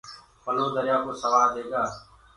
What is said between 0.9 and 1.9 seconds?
ڪو سوآد هيگآ